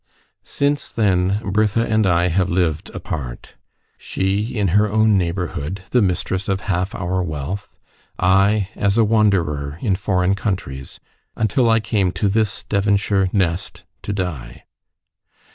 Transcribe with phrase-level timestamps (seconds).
[0.41, 3.53] Since then Bertha and I have lived apart
[3.99, 7.77] she in her own neighbourhood, the mistress of half our wealth,
[8.17, 10.99] I as a wanderer in foreign countries,
[11.35, 14.63] until I came to this Devonshire nest to die.